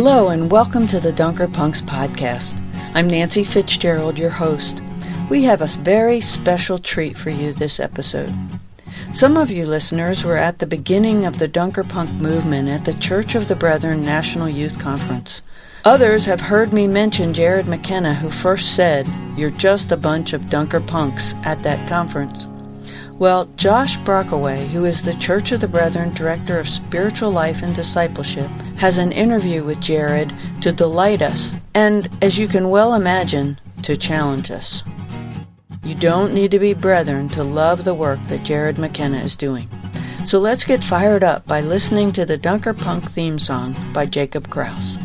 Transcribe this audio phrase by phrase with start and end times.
[0.00, 2.56] Hello, and welcome to the Dunker Punks podcast.
[2.94, 4.80] I'm Nancy Fitzgerald, your host.
[5.28, 8.32] We have a very special treat for you this episode.
[9.12, 12.94] Some of you listeners were at the beginning of the Dunker Punk movement at the
[12.94, 15.42] Church of the Brethren National Youth Conference.
[15.84, 19.04] Others have heard me mention Jared McKenna, who first said,
[19.36, 22.46] You're just a bunch of Dunker Punks at that conference.
[23.18, 27.74] Well, Josh Brockway, who is the Church of the Brethren Director of Spiritual Life and
[27.74, 33.58] Discipleship, has an interview with Jared to delight us and, as you can well imagine,
[33.82, 34.84] to challenge us.
[35.82, 39.68] You don't need to be brethren to love the work that Jared McKenna is doing.
[40.24, 44.48] So let's get fired up by listening to the Dunker Punk theme song by Jacob
[44.48, 44.96] Krause.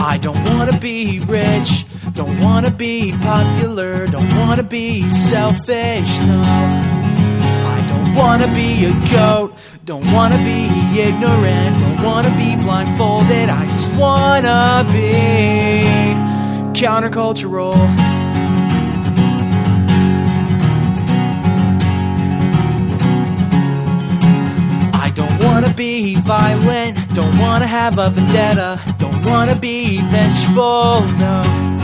[0.00, 5.06] I don't want to be rich, don't want to be popular, don't want to be
[5.08, 6.85] selfish, no
[8.16, 10.66] wanna be a goat, don't wanna be
[10.98, 16.14] ignorant, don't wanna be blindfolded, I just wanna be
[16.72, 17.74] countercultural.
[24.94, 31.75] I don't wanna be violent, don't wanna have a vendetta, don't wanna be vengeful, no.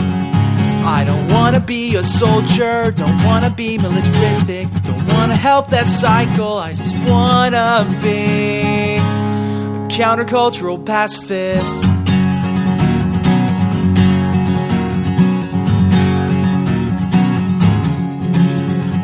[1.65, 7.87] Be a soldier, don't wanna be militaristic, don't wanna help that cycle, I just wanna
[8.01, 11.71] be a countercultural pacifist.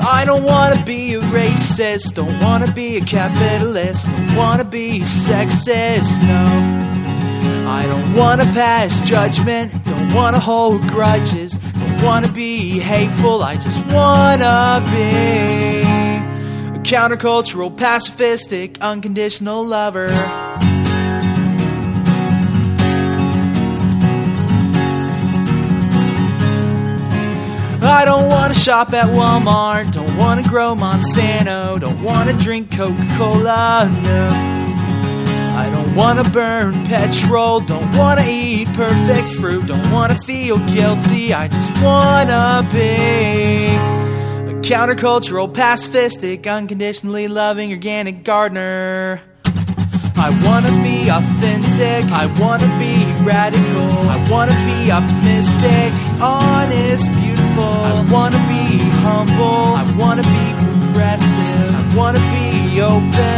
[0.02, 6.22] I don't wanna be a racist, don't wanna be a capitalist, don't wanna be sexist,
[6.24, 6.90] no.
[7.70, 11.58] I don't wanna pass judgment, don't wanna hold grudges,
[12.04, 15.82] wanna be hateful, I just wanna be
[16.76, 20.10] a countercultural, pacifistic, unconditional lover.
[27.82, 33.90] I don't wanna shop at Walmart, don't wanna grow Monsanto, don't wanna drink Coca Cola,
[34.04, 34.59] no.
[35.60, 41.50] I don't wanna burn petrol, don't wanna eat perfect fruit, don't wanna feel guilty, I
[41.50, 42.96] just wanna be
[44.52, 49.22] a countercultural, pacifistic, unconditionally loving organic gardener.
[50.16, 52.94] I wanna be authentic, I wanna be
[53.26, 55.92] radical, I wanna be optimistic,
[56.22, 63.29] honest, beautiful, I wanna be humble, I wanna be progressive, I wanna be open,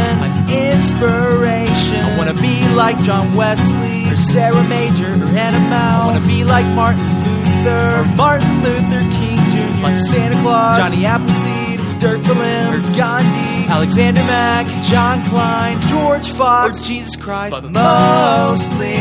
[2.74, 5.76] like John Wesley, or Sarah Major, or Anna Mow.
[5.76, 11.04] I wanna be like Martin Luther, or Martin Luther King Jr., like Santa Claus, Johnny
[11.04, 17.52] Appleseed, Dirk Willems, or Gandhi, Alexander Mack, John Kline, George Fox, or Jesus Christ.
[17.52, 18.94] But mostly,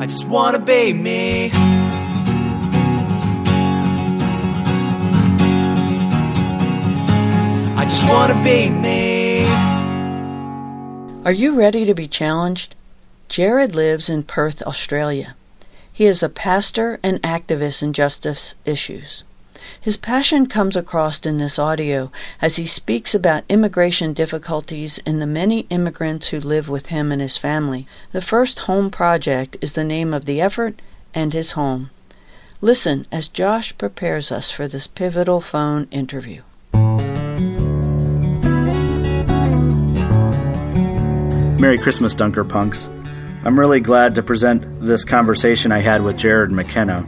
[0.00, 1.50] I just wanna be me.
[7.76, 9.13] I just wanna be me.
[11.24, 12.74] Are you ready to be challenged?
[13.30, 15.34] Jared lives in Perth, Australia.
[15.90, 19.24] He is a pastor and activist in justice issues.
[19.80, 22.12] His passion comes across in this audio
[22.42, 27.22] as he speaks about immigration difficulties in the many immigrants who live with him and
[27.22, 27.86] his family.
[28.12, 30.82] The First Home Project is the name of the effort
[31.14, 31.88] and his home.
[32.60, 36.42] Listen as Josh prepares us for this pivotal phone interview.
[41.58, 42.88] Merry Christmas, Dunker Punks.
[43.44, 47.06] I'm really glad to present this conversation I had with Jared McKenna.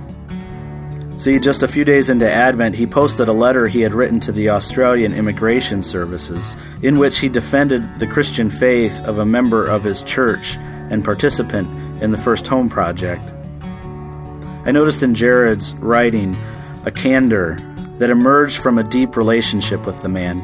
[1.19, 4.33] See, just a few days into Advent, he posted a letter he had written to
[4.33, 9.83] the Australian Immigration Services in which he defended the Christian faith of a member of
[9.83, 10.57] his church
[10.91, 11.69] and participant
[12.03, 13.33] in the First Home Project.
[14.65, 16.37] I noticed in Jared's writing
[16.85, 17.57] a candor
[17.99, 20.41] that emerged from a deep relationship with the man.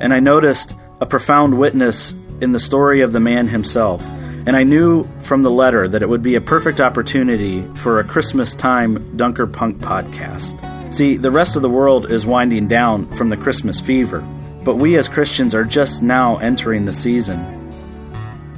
[0.00, 4.04] And I noticed a profound witness in the story of the man himself,
[4.46, 8.04] and I knew from the letter that it would be a perfect opportunity for a
[8.04, 10.92] Christmas time Dunker Punk podcast.
[10.92, 14.20] See, the rest of the world is winding down from the Christmas fever,
[14.64, 17.40] but we as Christians are just now entering the season.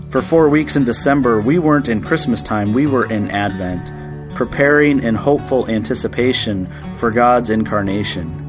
[0.09, 5.03] For four weeks in December, we weren't in Christmas time, we were in Advent, preparing
[5.03, 8.44] in hopeful anticipation for God's incarnation.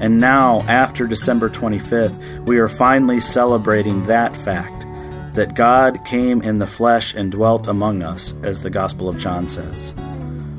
[0.00, 4.86] And now, after December 25th, we are finally celebrating that fact
[5.34, 9.46] that God came in the flesh and dwelt among us, as the Gospel of John
[9.46, 9.94] says.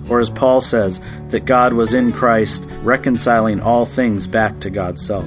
[0.09, 5.05] Or as Paul says, that God was in Christ, reconciling all things back to God's
[5.05, 5.25] self.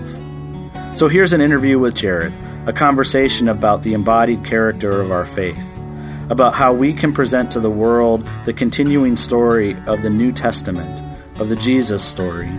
[0.97, 2.33] So here's an interview with Jared,
[2.67, 5.63] a conversation about the embodied character of our faith.
[6.31, 11.01] about how we can present to the world the continuing story of the New Testament,
[11.39, 12.51] of the Jesus story,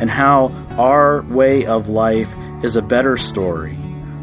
[0.00, 0.48] and how
[0.78, 2.32] our way of life
[2.62, 3.74] is a better story,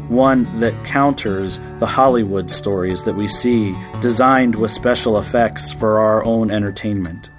[0.08, 6.24] one that counters the Hollywood stories that we see designed with special effects for our
[6.24, 7.30] own entertainment.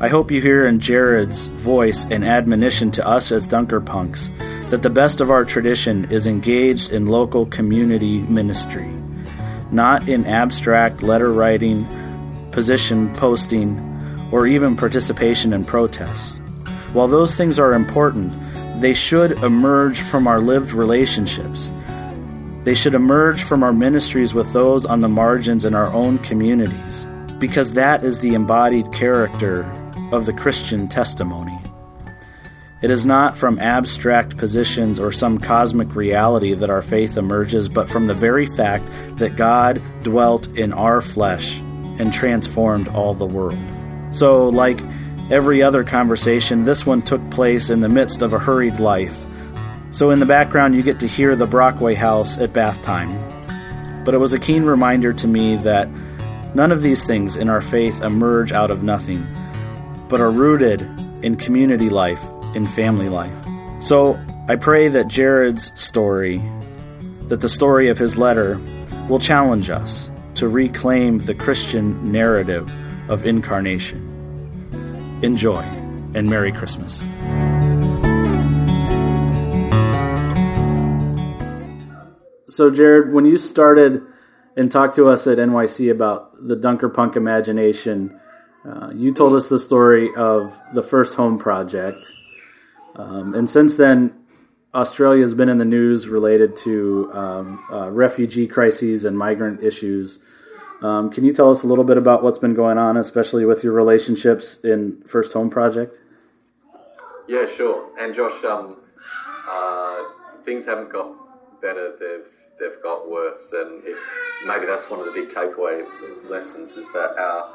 [0.00, 4.90] I hope you hear in Jared's voice an admonition to us as Dunkerpunks that the
[4.90, 8.92] best of our tradition is engaged in local community ministry,
[9.70, 11.86] not in abstract letter writing,
[12.50, 13.78] position posting,
[14.32, 16.40] or even participation in protests.
[16.94, 18.32] While those things are important,
[18.80, 21.70] they should emerge from our lived relationships.
[22.62, 27.06] They should emerge from our ministries with those on the margins in our own communities,
[27.40, 29.64] because that is the embodied character
[30.12, 31.58] of the Christian testimony.
[32.80, 37.88] It is not from abstract positions or some cosmic reality that our faith emerges, but
[37.90, 38.84] from the very fact
[39.16, 41.58] that God dwelt in our flesh
[41.98, 43.58] and transformed all the world.
[44.12, 44.78] So, like
[45.30, 49.16] every other conversation, this one took place in the midst of a hurried life.
[49.90, 53.12] So, in the background, you get to hear the Brockway house at bath time.
[54.04, 55.88] But it was a keen reminder to me that
[56.54, 59.26] none of these things in our faith emerge out of nothing,
[60.08, 60.82] but are rooted
[61.22, 62.22] in community life
[62.54, 63.36] in family life.
[63.80, 64.18] So
[64.48, 66.42] I pray that Jared's story,
[67.28, 68.60] that the story of his letter,
[69.08, 72.70] will challenge us to reclaim the Christian narrative
[73.10, 74.13] of incarnation.
[75.24, 75.62] Enjoy
[76.14, 77.00] and Merry Christmas.
[82.46, 84.02] So, Jared, when you started
[84.56, 88.20] and talked to us at NYC about the Dunker Punk imagination,
[88.64, 91.96] uh, you told us the story of the first home project
[92.96, 94.14] um, and since then,
[94.74, 100.18] Australia has been in the news related to um, uh, refugee crises and migrant issues.
[100.82, 103.64] Um, can you tell us a little bit about what's been going on, especially with
[103.64, 105.96] your relationships in First Home Project?
[107.26, 107.90] Yeah, sure.
[107.98, 108.76] And Josh, um,
[109.48, 110.04] uh,
[110.42, 111.14] things haven't got
[111.62, 113.52] better; they've they've got worse.
[113.52, 113.98] And if
[114.46, 115.86] maybe that's one of the big takeaway
[116.28, 117.54] lessons is that our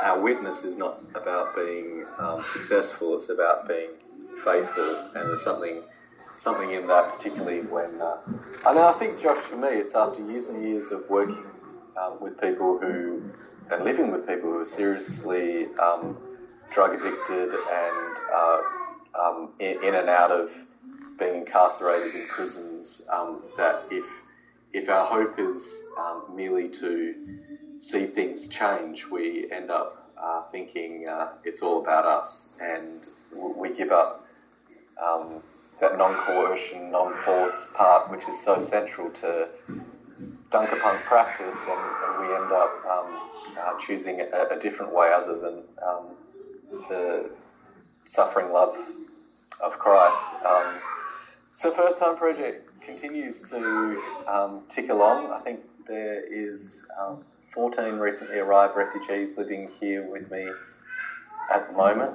[0.00, 3.90] our witness is not about being um, successful; it's about being
[4.42, 5.80] faithful, and there's something
[6.36, 8.00] something in that, particularly when.
[8.00, 8.16] Uh,
[8.66, 11.44] and I think, Josh, for me, it's after years and years of working
[11.96, 13.30] um, with people who
[13.70, 16.16] and living with people who are seriously um,
[16.70, 18.62] drug addicted and uh,
[19.22, 20.50] um, in, in, and out of
[21.18, 23.08] being incarcerated in prisons.
[23.12, 24.04] Um, that if
[24.72, 27.14] if our hope is um, merely to
[27.78, 33.72] see things change, we end up uh, thinking uh, it's all about us, and we
[33.72, 34.26] give up
[35.02, 35.42] um,
[35.80, 39.48] that non-coercion, non-force part, which is so central to
[40.54, 45.36] Dunkerpunk practice, and, and we end up um, uh, choosing a, a, different way other
[45.36, 46.16] than um,
[46.88, 47.28] the
[48.04, 48.76] suffering love
[49.60, 50.36] of Christ.
[50.44, 50.74] Um,
[51.54, 55.32] so, First Home Project continues to um, tick along.
[55.32, 55.58] I think
[55.88, 60.48] there is um, 14 recently arrived refugees living here with me
[61.52, 62.12] at the moment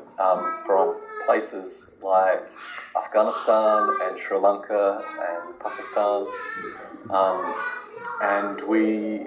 [0.65, 0.95] from
[1.25, 2.41] places like
[2.95, 6.25] Afghanistan and Sri Lanka and Pakistan.
[8.21, 9.19] And we,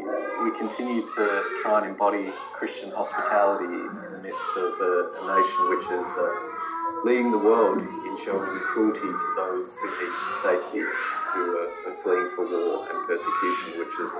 [0.43, 5.71] we continue to try and embody Christian hospitality in the midst of a, a nation
[5.71, 11.59] which is uh, leading the world in showing cruelty to those who need safety, who
[11.59, 14.15] are, are fleeing for war and persecution, which is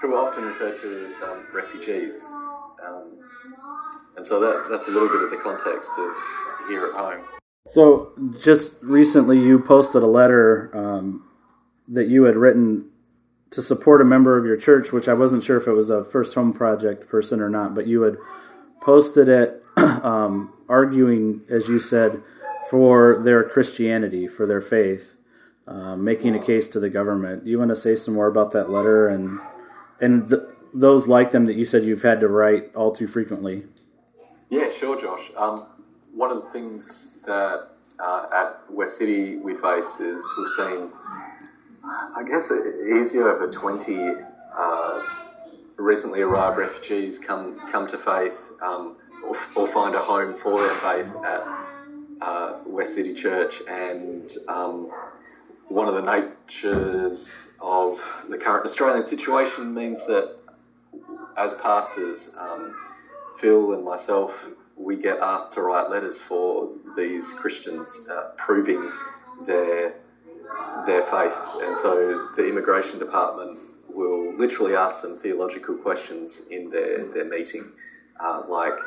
[0.00, 2.32] who are often referred to as um, refugees.
[2.86, 3.18] Um,
[4.16, 6.14] and so that, that's a little bit of the context of
[6.68, 7.24] here at home.
[7.68, 11.24] So, just recently, you posted a letter um,
[11.88, 12.87] that you had written
[13.50, 16.04] to support a member of your church, which I wasn't sure if it was a
[16.04, 18.16] First Home Project person or not, but you had
[18.80, 22.22] posted it um, arguing, as you said,
[22.70, 25.16] for their Christianity, for their faith,
[25.66, 27.46] uh, making a case to the government.
[27.46, 29.40] You want to say some more about that letter and
[30.00, 33.64] and th- those like them that you said you've had to write all too frequently?
[34.50, 35.30] Yeah, sure, Josh.
[35.36, 35.66] Um,
[36.12, 40.90] one of the things that uh, at West City we face is we've seen,
[42.14, 44.14] I guess, easier over 20
[44.56, 45.02] uh,
[45.76, 50.74] recently arrived refugees come come to faith um, or, or, find a home for their
[50.74, 51.46] faith at
[52.20, 54.90] uh, West City Church, and um,
[55.68, 60.36] one of the natures of the current Australian situation means that
[61.36, 62.74] as pastors, um,
[63.36, 68.90] Phil and myself we get asked to write letters for these Christians uh, proving
[69.46, 69.94] their
[70.86, 77.04] their faith, and so the immigration department will literally ask some theological questions in their,
[77.06, 77.72] their meeting,
[78.20, 78.78] uh, like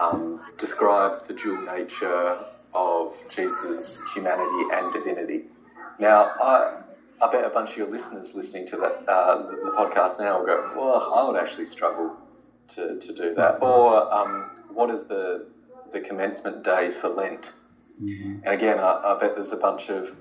[0.00, 2.38] um, describe the dual nature
[2.74, 5.44] of Jesus' humanity and divinity.
[5.98, 6.82] Now, I,
[7.20, 10.46] I bet a bunch of your listeners listening to that uh, the podcast now will
[10.46, 12.16] go, well, I would actually struggle
[12.68, 13.60] to, to do that.
[13.60, 15.46] Or um, what is the
[15.90, 17.54] the commencement day for Lent?
[18.02, 18.40] Mm-hmm.
[18.44, 20.14] And again, I, I, bet there's a bunch of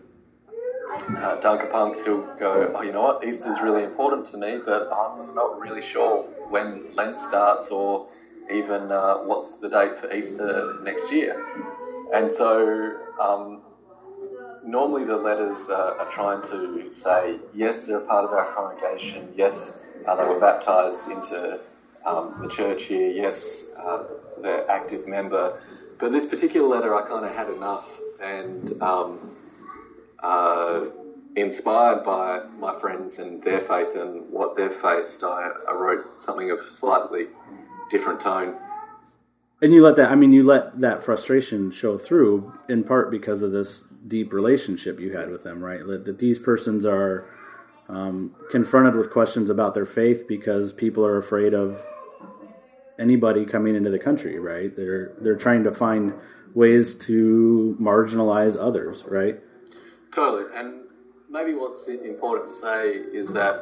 [1.18, 4.88] uh, Dunker punks who go, oh, you know what, Easter's really important to me, but
[4.92, 8.06] I'm not really sure when Lent starts or
[8.50, 11.44] even uh, what's the date for Easter next year.
[12.14, 13.62] And so um,
[14.64, 19.34] normally the letters uh, are trying to say, yes, they're a part of our congregation,
[19.36, 21.60] yes, uh, they were baptized into
[22.06, 24.04] um, the church here, yes, uh,
[24.42, 25.54] they're active member.
[26.00, 29.27] But this particular letter, I kind of had enough, and um,
[30.20, 30.86] uh,
[31.36, 36.52] inspired by my friends and their faith and what they've faced, I, I wrote something
[36.52, 37.26] of slightly
[37.90, 38.56] different tone.
[39.62, 43.42] And you let that, I mean, you let that frustration show through in part because
[43.42, 45.80] of this deep relationship you had with them, right?
[45.80, 47.26] That these persons are
[47.90, 51.82] um, confronted with questions about their faith because people are afraid of
[53.00, 54.76] anybody coming into the country, right?
[54.76, 56.14] They're they're trying to find
[56.54, 59.40] ways to marginalize others, right?
[60.18, 60.82] Totally, and
[61.30, 63.56] maybe what's important to say is that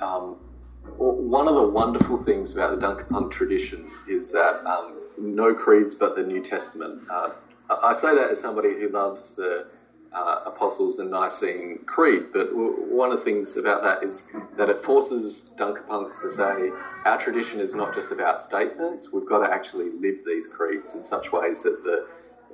[0.00, 0.36] um,
[0.96, 5.96] one of the wonderful things about the Dunker Punk tradition is that um, no creeds
[5.96, 7.00] but the New Testament.
[7.10, 7.30] Uh,
[7.82, 9.66] I say that as somebody who loves the
[10.12, 14.22] uh, Apostles and Nicene Creed, but w- one of the things about that is
[14.58, 16.70] that it forces Dunker Punks to say
[17.04, 21.02] our tradition is not just about statements, we've got to actually live these creeds in
[21.02, 22.00] such ways that the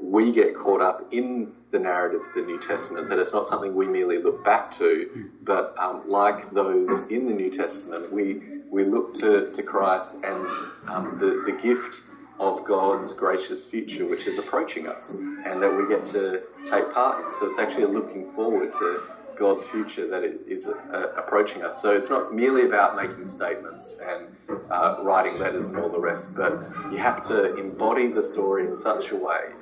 [0.01, 3.75] we get caught up in the narrative of the New Testament, that it's not something
[3.75, 8.85] we merely look back to, but um, like those in the New Testament, we, we
[8.85, 10.47] look to, to Christ and
[10.89, 12.03] um, the, the gift
[12.39, 17.25] of God's gracious future, which is approaching us, and that we get to take part
[17.25, 17.33] in.
[17.33, 19.01] So it's actually looking forward to
[19.37, 21.81] God's future that is uh, approaching us.
[21.81, 24.29] So it's not merely about making statements and
[24.71, 26.53] uh, writing letters and all the rest, but
[26.91, 29.53] you have to embody the story in such a way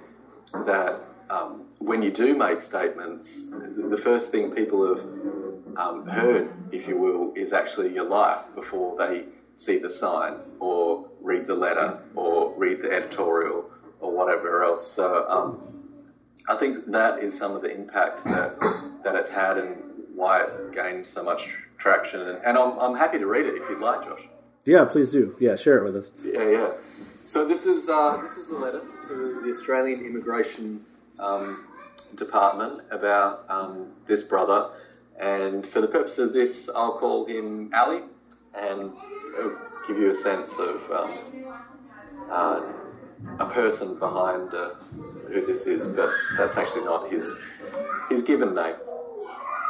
[0.66, 5.04] that um, when you do make statements, the first thing people have
[5.76, 9.24] um, heard, if you will, is actually your life before they
[9.56, 13.70] see the sign or read the letter or read the editorial
[14.00, 14.86] or whatever else.
[14.86, 15.62] So um,
[16.48, 18.58] I think that is some of the impact that
[19.02, 19.76] that it's had and
[20.14, 22.20] why it gained so much traction.
[22.20, 24.28] And, and I'm, I'm happy to read it if you'd like, Josh.
[24.64, 25.36] Yeah, please do.
[25.38, 26.12] Yeah, share it with us.
[26.24, 26.72] Yeah, yeah.
[27.26, 30.84] So this is uh, this is a letter to the Australian Immigration
[31.18, 31.66] um,
[32.14, 34.70] Department about um, this brother,
[35.18, 38.02] and for the purpose of this, I'll call him Ali,
[38.54, 38.92] and
[39.38, 41.18] it'll give you a sense of um,
[42.30, 42.72] uh,
[43.38, 44.74] a person behind uh,
[45.32, 47.42] who this is, but that's actually not his
[48.10, 48.74] his given name.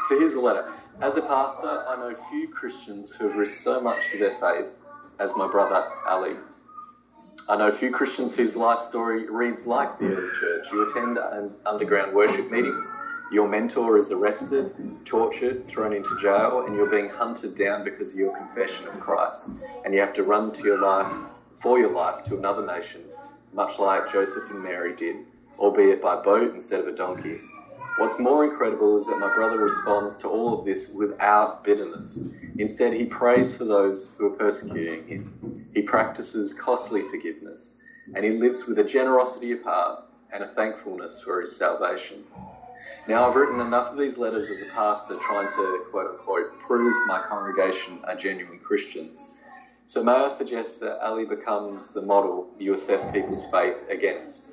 [0.02, 0.72] So here's the letter.
[1.00, 4.70] As a pastor, I know few Christians who have risked so much for their faith
[5.20, 6.34] as my brother Ali.
[7.46, 10.72] I know few Christians whose life story reads like the early church.
[10.72, 11.18] You attend
[11.66, 12.90] underground worship meetings,
[13.30, 14.72] your mentor is arrested,
[15.04, 19.50] tortured, thrown into jail, and you're being hunted down because of your confession of Christ.
[19.84, 21.12] And you have to run to your life,
[21.56, 23.02] for your life, to another nation,
[23.52, 25.16] much like Joseph and Mary did,
[25.58, 27.40] albeit by boat instead of a donkey.
[27.96, 32.24] What's more incredible is that my brother responds to all of this without bitterness.
[32.58, 35.54] Instead, he prays for those who are persecuting him.
[35.74, 37.80] He practices costly forgiveness,
[38.14, 42.24] and he lives with a generosity of heart and a thankfulness for his salvation.
[43.06, 46.96] Now, I've written enough of these letters as a pastor trying to, quote unquote, prove
[47.06, 49.36] my congregation are genuine Christians.
[49.86, 54.50] So, may I suggest that Ali becomes the model you assess people's faith against?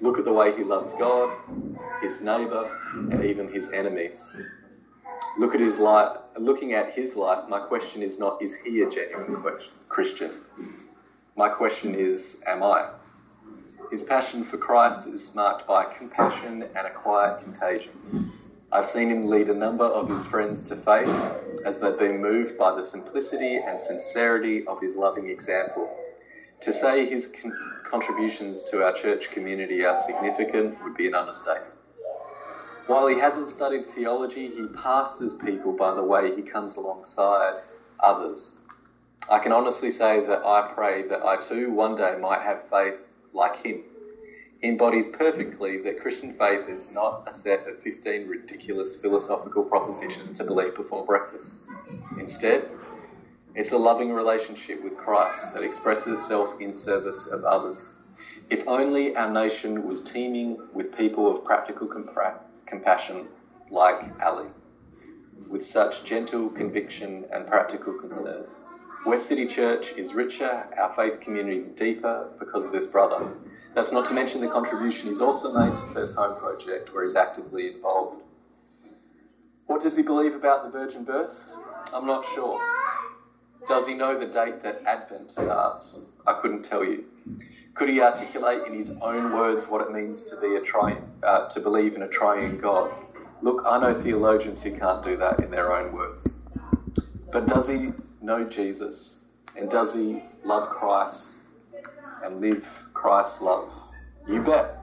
[0.00, 1.36] Look at the way he loves God,
[2.00, 4.30] his neighbour, and even his enemies.
[5.36, 6.18] Look at his life.
[6.36, 9.42] Looking at his life, my question is not is he a genuine
[9.88, 10.30] Christian.
[11.36, 12.90] My question is, am I?
[13.90, 18.32] His passion for Christ is marked by compassion and a quiet contagion.
[18.70, 21.08] I've seen him lead a number of his friends to faith
[21.64, 25.88] as they've been moved by the simplicity and sincerity of his loving example.
[26.60, 27.34] To say his
[27.88, 31.74] contributions to our church community are significant would be an understatement.
[32.86, 37.54] While he hasn't studied theology, he pastors people by the way he comes alongside
[38.00, 38.52] others.
[39.30, 42.96] I can honestly say that I pray that I too one day might have faith
[43.32, 43.82] like him.
[44.60, 50.32] He embodies perfectly that Christian faith is not a set of 15 ridiculous philosophical propositions
[50.32, 51.60] to believe before breakfast.
[52.18, 52.64] Instead,
[53.58, 57.92] it's a loving relationship with Christ that expresses itself in service of others.
[58.50, 63.26] If only our nation was teeming with people of practical compa- compassion
[63.68, 64.46] like Ali,
[65.48, 68.44] with such gentle conviction and practical concern.
[69.04, 73.28] West City Church is richer, our faith community deeper because of this brother.
[73.74, 77.16] That's not to mention the contribution he's also made to First Home Project, where he's
[77.16, 78.22] actively involved.
[79.66, 81.52] What does he believe about the virgin birth?
[81.92, 82.60] I'm not sure.
[83.68, 86.06] Does he know the date that Advent starts?
[86.26, 87.04] I couldn't tell you.
[87.74, 91.46] Could he articulate in his own words what it means to be a tri- uh,
[91.48, 92.90] to believe in a triune God?
[93.42, 96.38] Look, I know theologians who can't do that in their own words.
[97.30, 99.22] But does he know Jesus?
[99.54, 101.40] And does he love Christ
[102.24, 103.70] and live Christ's love?
[104.26, 104.76] You bet.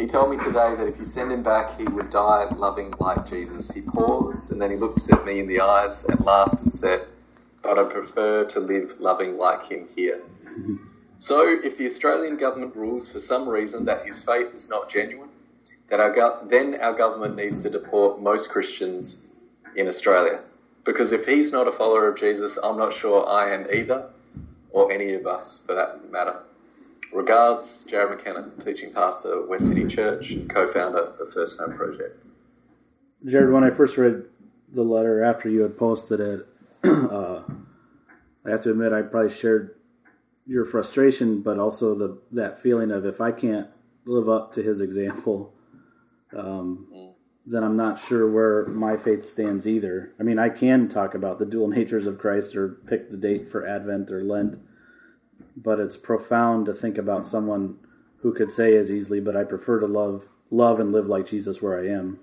[0.00, 3.24] He told me today that if you send him back, he would die loving like
[3.24, 3.70] Jesus.
[3.70, 7.06] He paused and then he looked at me in the eyes and laughed and said,
[7.66, 10.20] But I prefer to live loving like him here.
[11.18, 15.30] So, if the Australian government rules for some reason that his faith is not genuine,
[15.88, 19.26] that our go- then our government needs to deport most Christians
[19.74, 20.42] in Australia.
[20.84, 24.10] Because if he's not a follower of Jesus, I'm not sure I am either,
[24.70, 26.36] or any of us for that matter.
[27.14, 32.22] Regards, Jared McKenna, teaching pastor, West City Church, and co founder of First Home Project.
[33.24, 34.24] Jared, when I first read
[34.70, 36.46] the letter after you had posted it,
[36.84, 37.42] uh,
[38.46, 39.76] I have to admit I probably shared
[40.46, 43.68] your frustration, but also the that feeling of if I can't
[44.04, 45.52] live up to his example,
[46.36, 47.14] um, mm.
[47.44, 50.12] then I'm not sure where my faith stands either.
[50.20, 53.48] I mean, I can talk about the dual natures of Christ or pick the date
[53.48, 54.58] for Advent or Lent,
[55.56, 57.78] but it's profound to think about someone
[58.18, 61.60] who could say as easily, "But I prefer to love love and live like Jesus
[61.60, 62.20] where I am."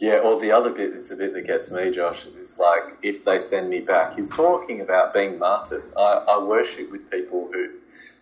[0.00, 2.24] Yeah, or the other bit is the bit that gets me, Josh.
[2.24, 4.16] Is like if they send me back.
[4.16, 5.84] He's talking about being martyred.
[5.94, 7.72] I, I worship with people who,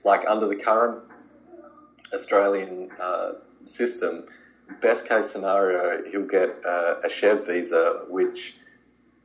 [0.03, 1.05] like under the current
[2.12, 4.27] Australian uh, system,
[4.81, 8.57] best case scenario, he'll get uh, a SHEV visa, which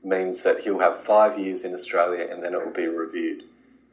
[0.04, 3.46] means that he'll have five years in Australia and then it will be reviewed.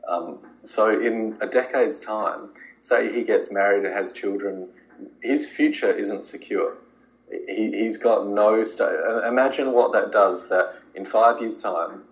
[0.07, 2.51] Um, so in a decade's time,
[2.83, 4.69] say he gets married and has children,
[5.23, 6.77] his future isn't secure
[7.31, 8.63] he, has got no.
[8.65, 10.49] St- imagine what that does.
[10.49, 12.03] That in five years' time,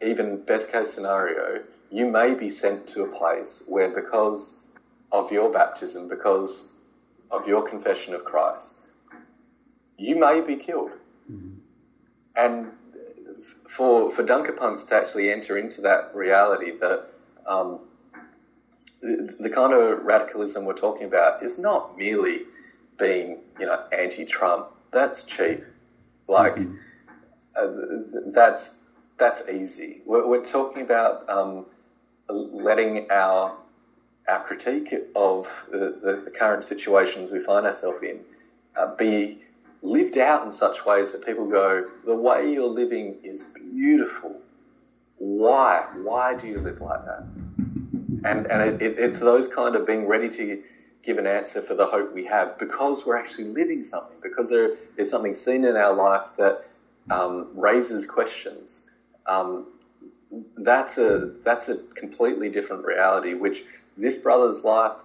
[0.00, 4.62] even best case scenario, you may be sent to a place where, because
[5.10, 6.74] of your baptism, because
[7.30, 8.78] of your confession of Christ,
[9.96, 10.92] you may be killed.
[11.30, 11.54] Mm-hmm.
[12.36, 12.72] And
[13.68, 17.08] for for punks to actually enter into that reality that
[17.46, 17.80] um,
[19.00, 22.42] the, the kind of radicalism we're talking about is not merely
[22.98, 25.62] being, you know, anti-Trump, that's cheap.
[26.26, 26.76] Like, mm-hmm.
[27.56, 28.82] uh, that's
[29.18, 30.00] that's easy.
[30.06, 31.66] We're, we're talking about um,
[32.28, 33.56] letting our
[34.28, 38.20] our critique of the, the, the, current situations we find ourselves in
[38.76, 39.38] uh, be
[39.80, 44.38] lived out in such ways that people go, the way you're living is beautiful.
[45.16, 45.86] Why?
[46.02, 47.22] Why do you live like that?
[48.24, 50.62] And and it, it's those kind of being ready to
[51.08, 54.76] give an answer for the hope we have because we're actually living something, because there
[54.98, 56.64] is something seen in our life that
[57.10, 58.90] um, raises questions.
[59.26, 59.66] Um,
[60.58, 63.64] that's a that's a completely different reality, which
[63.96, 65.00] this brother's life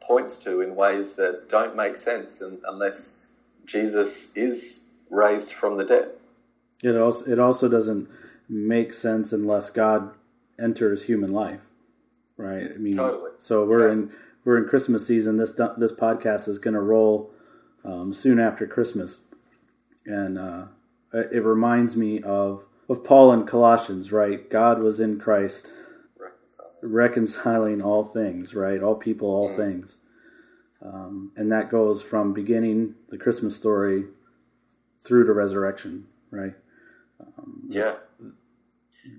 [0.00, 3.24] points to in ways that don't make sense unless
[3.64, 6.10] Jesus is raised from the dead.
[6.82, 8.06] It also it also doesn't
[8.50, 10.10] make sense unless God
[10.58, 11.62] enters human life,
[12.36, 12.70] right?
[12.70, 13.30] I mean, totally.
[13.38, 13.92] So we're yeah.
[13.94, 14.12] in
[14.48, 15.36] we're in Christmas season.
[15.36, 17.30] This this podcast is going to roll
[17.84, 19.20] um, soon after Christmas,
[20.06, 20.68] and uh,
[21.12, 24.10] it reminds me of of Paul in Colossians.
[24.10, 25.74] Right, God was in Christ,
[26.18, 28.54] reconciling, reconciling all things.
[28.54, 29.56] Right, all people, all mm.
[29.56, 29.98] things,
[30.80, 34.04] um, and that goes from beginning the Christmas story
[34.98, 36.06] through to resurrection.
[36.30, 36.54] Right.
[37.20, 37.96] Um, yeah.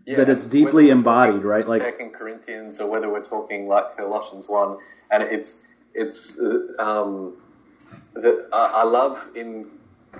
[0.05, 1.67] Yeah, that it's deeply embodied, right?
[1.67, 4.77] Like Second Corinthians, or whether we're talking like Colossians one,
[5.11, 7.37] and it's it's uh, um,
[8.15, 9.67] I love in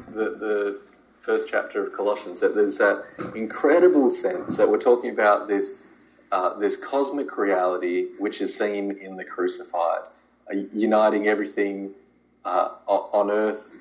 [0.10, 0.82] the the
[1.19, 5.80] first chapter of Colossians that there's that incredible sense that we're talking about this
[6.32, 10.02] uh, this cosmic reality which is seen in the crucified,
[10.52, 11.91] uh, uniting everything
[12.45, 13.75] uh, on earth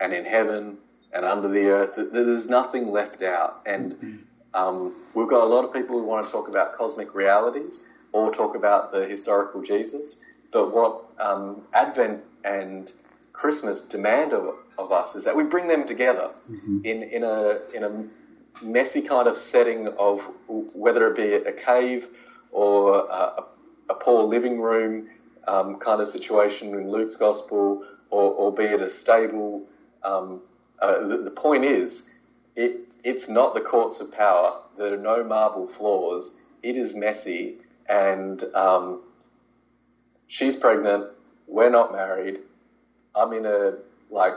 [0.00, 0.78] and in heaven
[1.12, 1.98] and under the earth.
[2.12, 6.32] There's nothing left out, and um, we've got a lot of people who want to
[6.32, 7.82] talk about cosmic realities
[8.12, 10.22] or talk about the historical Jesus.
[10.52, 12.90] But what um, Advent and
[13.32, 16.80] Christmas demand of, of, us is that we bring them together mm-hmm.
[16.84, 22.08] in, in, a, in a messy kind of setting of whether it be a cave
[22.50, 23.44] or a,
[23.90, 25.08] a poor living room
[25.48, 29.64] um, kind of situation in Luke's gospel, or, or be it a stable.
[30.02, 30.40] Um,
[30.80, 32.10] uh, the, the, point is,
[32.54, 34.62] it, it's not the courts of power.
[34.76, 36.36] There are no marble floors.
[36.62, 37.56] It is messy,
[37.88, 39.02] and um,
[40.28, 41.10] she's pregnant.
[41.46, 42.40] We're not married.
[43.14, 43.74] I'm in a
[44.10, 44.34] like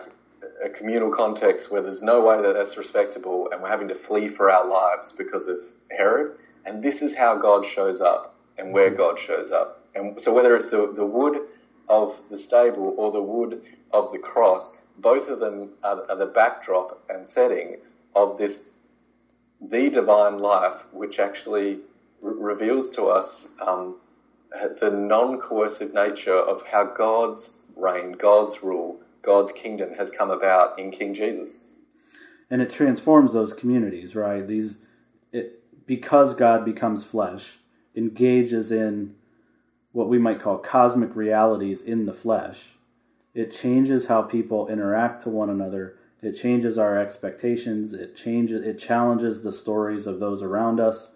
[0.64, 4.28] a communal context where there's no way that that's respectable, and we're having to flee
[4.28, 5.58] for our lives because of
[5.92, 6.38] Herod.
[6.66, 9.82] And this is how God shows up, and where God shows up.
[9.96, 11.42] And so, whether it's the, the wood
[11.88, 16.28] of the stable or the wood of the cross, both of them are, are the
[16.28, 17.78] backdrop and setting
[18.16, 18.70] of this
[19.62, 21.80] the divine life, which actually
[22.22, 23.96] re- reveals to us um,
[24.52, 30.80] the non coercive nature of how God's reign, God's rule, God's kingdom has come about
[30.80, 31.66] in King Jesus.
[32.50, 34.46] And it transforms those communities, right?
[34.48, 34.84] These,
[35.32, 37.58] it, because God becomes flesh,
[37.96, 39.16] engages in
[39.92, 42.72] what we might call cosmic realities in the flesh.
[43.34, 45.98] It changes how people interact to one another.
[46.22, 47.94] It changes our expectations.
[47.94, 48.66] It changes.
[48.66, 51.16] It challenges the stories of those around us.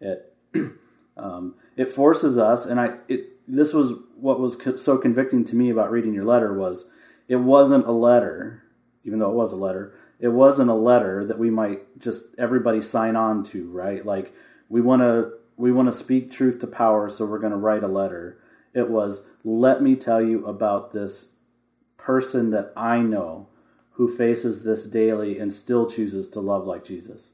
[0.00, 0.32] It
[1.16, 2.98] um, it forces us, and I.
[3.08, 6.90] It this was what was co- so convicting to me about reading your letter was
[7.28, 8.64] it wasn't a letter,
[9.04, 9.94] even though it was a letter.
[10.20, 14.04] It wasn't a letter that we might just everybody sign on to, right?
[14.04, 14.34] Like
[14.68, 17.84] we want to we want to speak truth to power, so we're going to write
[17.84, 18.38] a letter.
[18.74, 21.34] It was, let me tell you about this
[21.96, 23.48] person that I know
[23.92, 27.32] who faces this daily and still chooses to love like Jesus,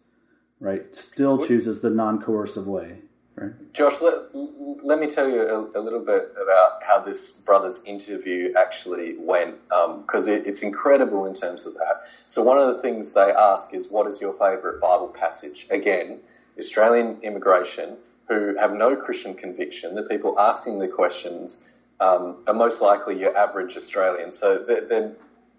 [0.59, 0.95] right?
[0.97, 3.01] Still chooses the non coercive way.
[3.37, 3.73] Right.
[3.73, 8.53] Josh, let, let me tell you a, a, little bit about how this brother's interview
[8.57, 12.03] actually went, because um, it, it's incredible in terms of that.
[12.29, 15.67] So, one of the things they ask is, What is your favourite Bible passage?
[15.71, 16.21] Again,
[16.59, 17.97] Australian immigration,
[18.29, 21.69] who have no Christian conviction, the people asking the questions
[22.01, 24.33] um, are most likely your average Australian.
[24.33, 25.13] So they're, they're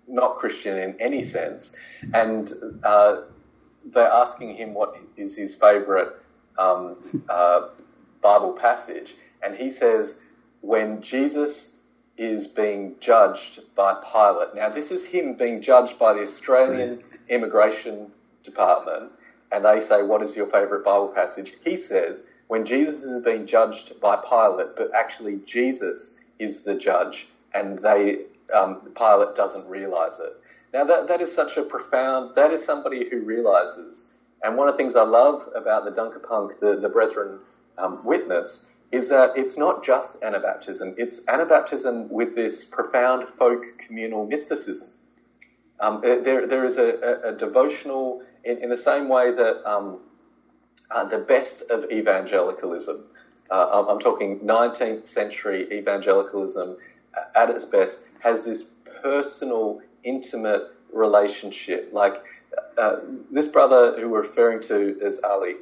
[0.08, 1.76] not Christian in any sense.
[2.14, 2.52] And
[2.84, 3.22] uh,
[3.86, 6.10] they're asking him what is his favourite
[6.58, 6.98] um,
[7.30, 7.68] uh,
[8.22, 9.16] Bible passage.
[9.44, 10.22] And he says,
[10.62, 11.76] when Jesus
[12.18, 14.56] is being judged by Pilate.
[14.56, 18.12] Now, this is him being judged by the Australian Immigration
[18.44, 19.12] Department.
[19.52, 21.54] And they say, What is your favourite Bible passage?
[21.64, 27.28] He says, when Jesus is being judged by Pilate, but actually Jesus is the judge,
[27.54, 28.20] and they
[28.54, 30.34] um, Pilate doesn't realize it.
[30.74, 32.36] Now that that is such a profound.
[32.36, 34.12] That is somebody who realizes.
[34.44, 37.40] And one of the things I love about the Dunkerpunk, the the Brethren
[37.78, 40.96] um, witness, is that it's not just Anabaptism.
[40.98, 44.90] It's Anabaptism with this profound folk communal mysticism.
[45.80, 50.00] Um, there, there is a, a, a devotional in, in, the same way that um,
[50.90, 53.06] uh, the best of evangelicalism.
[53.52, 56.78] Uh, I'm talking 19th century evangelicalism
[57.18, 58.64] uh, at its best has this
[59.04, 61.90] personal, intimate relationship.
[61.92, 62.24] Like
[62.78, 62.96] uh,
[63.32, 65.56] this brother who we're referring to as Ali,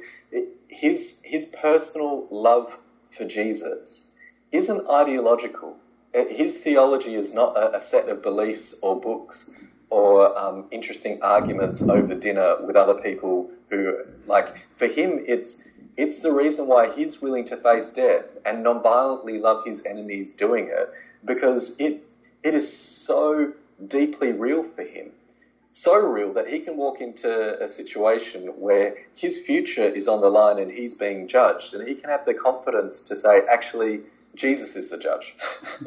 [0.68, 2.78] his his personal love
[3.08, 4.06] for Jesus
[4.52, 5.76] isn't ideological.
[6.14, 9.50] Uh, his theology is not a, a set of beliefs or books
[9.90, 13.92] or um, interesting arguments over dinner with other people who
[14.26, 19.38] like for him it's it's the reason why he's willing to face death and non-violently
[19.38, 20.88] love his enemies doing it
[21.24, 21.94] because it
[22.42, 23.48] it is so
[23.88, 25.12] deeply real for him
[25.74, 30.28] so real that he can walk into a situation where his future is on the
[30.28, 34.00] line and he's being judged and he can have the confidence to say actually
[34.36, 35.34] Jesus is the judge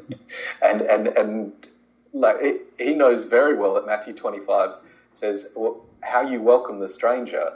[0.62, 1.68] and and and
[2.12, 4.74] like it, he knows very well that Matthew 25
[5.14, 7.54] says well, how you welcome the stranger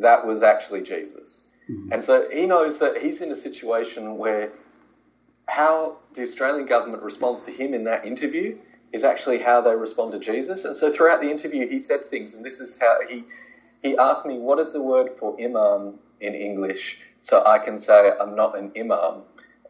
[0.00, 1.46] that was actually Jesus.
[1.70, 1.92] Mm-hmm.
[1.92, 4.50] And so he knows that he's in a situation where
[5.46, 8.58] how the Australian government responds to him in that interview
[8.94, 10.64] is actually how they respond to Jesus.
[10.64, 13.24] And so throughout the interview, he said things, and this is how he
[13.82, 18.12] he asked me, "What is the word for imam in English?" So I can say
[18.20, 19.22] I'm not an imam.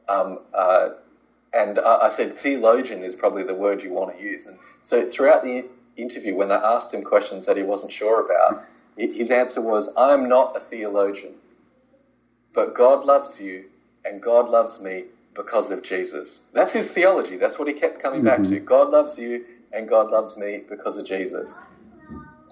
[0.09, 0.91] Um, uh,
[1.55, 4.47] and I, I said theologian is probably the word you want to use.
[4.47, 5.65] And so throughout the
[5.97, 8.65] interview, when they asked him questions that he wasn't sure about,
[8.97, 11.35] his answer was, I'm not a theologian,
[12.53, 13.65] but God loves you
[14.05, 15.05] and God loves me
[15.35, 16.49] because of Jesus.
[16.53, 17.37] That's his theology.
[17.37, 18.29] That's what he kept coming mm-hmm.
[18.29, 18.57] back to.
[18.57, 18.65] Mm-hmm.
[18.65, 21.55] God loves you and God loves me because of Jesus.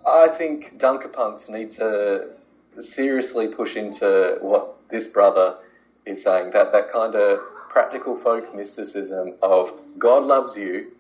[0.06, 2.30] I think Dunkerpunks need to
[2.78, 5.56] seriously push into what this brother
[6.04, 10.92] is saying that, that kind of practical folk mysticism of God loves you,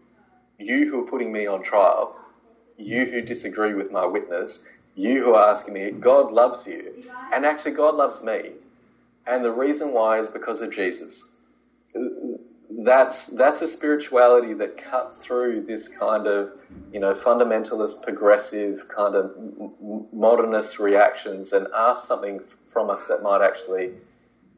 [0.58, 2.16] you who are putting me on trial,
[2.78, 7.04] you who disagree with my witness, you who are asking me, God loves you.
[7.32, 8.52] And actually, God loves me.
[9.26, 11.31] And the reason why is because of Jesus.
[12.84, 16.52] That's, that's a spirituality that cuts through this kind of,
[16.92, 19.32] you know, fundamentalist, progressive, kind of
[20.12, 23.92] modernist reactions and asks something from us that might actually,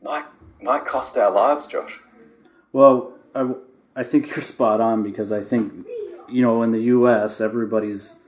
[0.03, 0.25] might,
[0.63, 2.01] might cost our lives, Josh.
[2.73, 3.53] Well, I,
[3.97, 5.87] I think you're spot on because I think,
[6.29, 8.19] you know, in the U.S., everybody's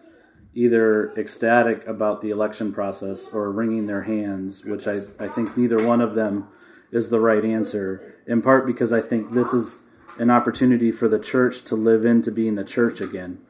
[0.55, 5.87] either ecstatic about the election process or wringing their hands, which I, I think neither
[5.87, 6.49] one of them
[6.91, 9.83] is the right answer, in part because I think this is
[10.18, 13.40] an opportunity for the church to live into being the church again.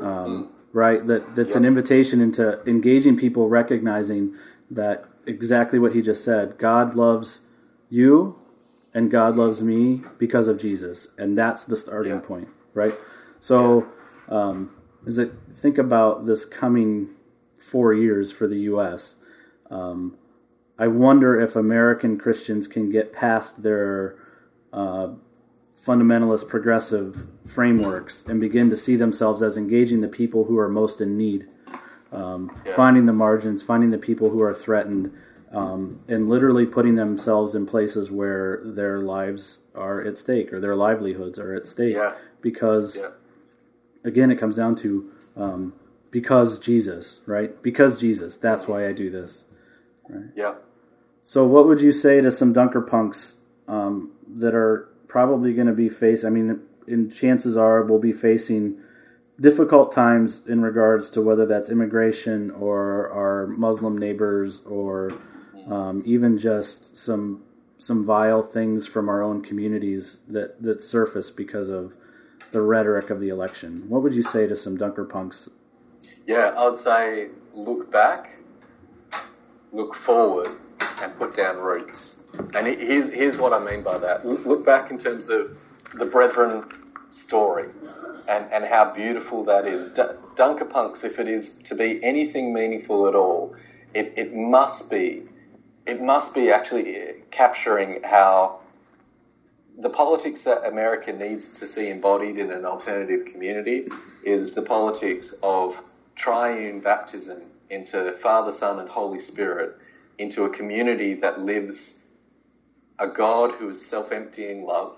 [0.00, 1.06] Um, right?
[1.06, 4.34] That that's an invitation into engaging people, recognizing
[4.70, 6.58] that exactly what he just said.
[6.58, 7.42] God loves
[7.88, 8.38] you,
[8.94, 12.20] and God loves me because of Jesus, and that's the starting yeah.
[12.20, 12.94] point, right?
[13.40, 13.86] So,
[14.28, 14.74] um,
[15.06, 17.10] is it think about this coming
[17.60, 19.16] four years for the U.S.
[19.70, 20.16] Um,
[20.78, 24.16] I wonder if American Christians can get past their
[24.72, 25.12] uh,
[25.84, 31.00] fundamentalist progressive frameworks and begin to see themselves as engaging the people who are most
[31.00, 31.48] in need,
[32.12, 32.74] um, yeah.
[32.76, 35.12] finding the margins, finding the people who are threatened,
[35.50, 40.76] um, and literally putting themselves in places where their lives are at stake or their
[40.76, 42.12] livelihoods are at stake yeah.
[42.40, 42.96] because.
[42.96, 43.08] Yeah
[44.04, 45.74] again, it comes down to um,
[46.10, 47.60] because Jesus, right?
[47.62, 48.36] Because Jesus.
[48.36, 49.44] That's why I do this.
[50.08, 50.30] Right.
[50.34, 50.54] Yeah.
[51.22, 53.36] So, what would you say to some dunker punks
[53.68, 56.24] um, that are probably going to be faced?
[56.24, 58.80] I mean, in chances are we'll be facing
[59.38, 65.12] difficult times in regards to whether that's immigration or our Muslim neighbors or
[65.68, 67.44] um, even just some
[67.76, 71.94] some vile things from our own communities that that surface because of
[72.52, 73.84] the rhetoric of the election.
[73.88, 75.50] What would you say to some Dunker punks?
[76.26, 78.40] Yeah, I would say look back,
[79.72, 80.52] look forward,
[81.02, 82.21] and put down roots.
[82.54, 84.26] And here's, here's what I mean by that.
[84.26, 85.56] Look back in terms of
[85.94, 86.64] the Brethren
[87.10, 87.68] story
[88.28, 89.90] and, and how beautiful that is.
[89.90, 90.02] D-
[90.34, 93.54] Dunker punks, if it is to be anything meaningful at all,
[93.94, 95.24] it, it must be
[95.84, 98.60] it must be actually eh, capturing how
[99.76, 103.86] the politics that America needs to see embodied in an alternative community
[104.22, 105.82] is the politics of
[106.14, 109.76] triune baptism into Father, Son, and Holy Spirit,
[110.18, 112.01] into a community that lives
[112.98, 114.96] a God who is self emptying love,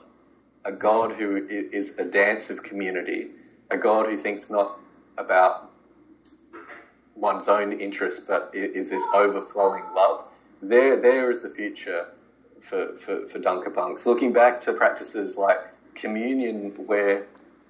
[0.64, 3.30] a God who is a dance of community,
[3.70, 4.78] a God who thinks not
[5.16, 5.70] about
[7.14, 10.24] one's own interest but is this overflowing love.
[10.62, 12.08] There, there is the future
[12.60, 13.38] for, for, for.
[14.06, 15.58] Looking back to practices like
[15.94, 17.26] communion, where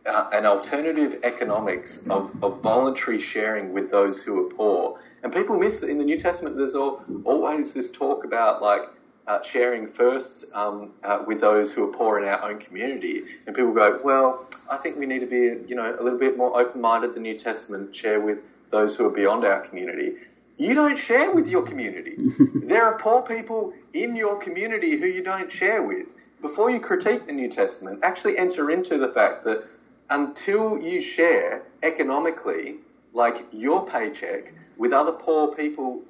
[0.06, 5.00] uh, an alternative economics of, of voluntary sharing with those who are poor.
[5.22, 8.82] And people miss that in the New Testament, there's all, always this talk about like
[9.26, 13.22] uh, sharing first um, uh, with those who are poor in our own community.
[13.46, 16.36] And people go, well, I think we need to be, you know, a little bit
[16.36, 17.14] more open-minded.
[17.14, 20.16] The New Testament share with those who are beyond our community
[20.56, 22.16] you don't share with your community.
[22.54, 26.14] there are poor people in your community who you don't share with.
[26.40, 29.64] Before you critique the New Testament, actually enter into the fact that
[30.10, 32.76] until you share economically,
[33.12, 36.02] like your paycheck, with other poor people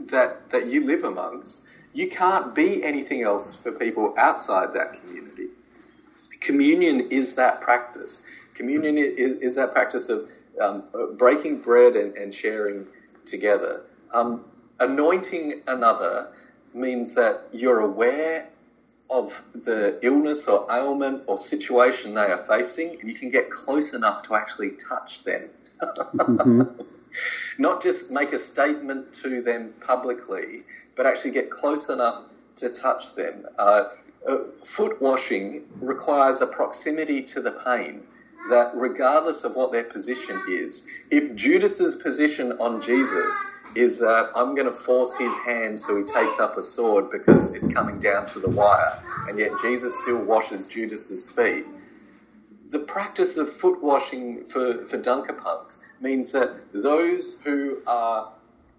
[0.00, 1.63] that, that you live amongst,
[1.94, 5.46] you can't be anything else for people outside that community.
[6.40, 8.22] Communion is that practice.
[8.54, 10.28] Communion is, is that practice of
[10.60, 10.84] um,
[11.16, 12.86] breaking bread and, and sharing
[13.24, 13.82] together.
[14.12, 14.44] Um,
[14.80, 16.32] anointing another
[16.74, 18.48] means that you're aware
[19.08, 23.94] of the illness or ailment or situation they are facing, and you can get close
[23.94, 25.48] enough to actually touch them.
[25.80, 26.82] mm-hmm.
[27.58, 30.64] Not just make a statement to them publicly,
[30.96, 32.22] but actually get close enough
[32.56, 33.46] to touch them.
[33.58, 33.84] Uh,
[34.28, 38.04] uh, foot washing requires a proximity to the pain
[38.50, 43.44] that regardless of what their position is, if Judas's position on Jesus
[43.76, 47.54] is that I'm going to force his hand so he takes up a sword because
[47.54, 48.98] it's coming down to the wire,
[49.28, 51.66] and yet Jesus still washes Judas's feet.
[52.74, 58.32] The practice of foot washing for, for dunker punks means that those who are,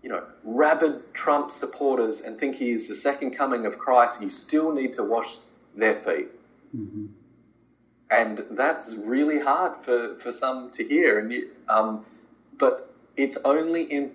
[0.03, 4.29] you know, rabid Trump supporters and think he is the second coming of Christ, you
[4.29, 5.37] still need to wash
[5.75, 6.29] their feet.
[6.75, 7.05] Mm-hmm
[8.11, 11.19] and that's really hard for, for some to hear.
[11.19, 12.05] And you, um,
[12.57, 14.11] but it's only in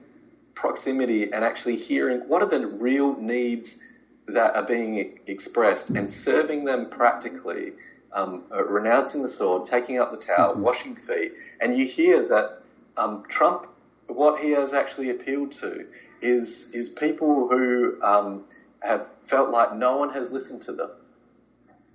[0.54, 3.84] proximity and actually hearing what are the real needs
[4.26, 7.72] that are being expressed and serving them practically,
[8.12, 10.62] um, uh, renouncing the sword, taking up the towel, mm-hmm.
[10.62, 12.62] washing feet, and you hear that
[12.96, 13.66] um, Trump
[14.14, 15.86] what he has actually appealed to
[16.20, 18.44] is is people who um,
[18.80, 20.90] have felt like no one has listened to them.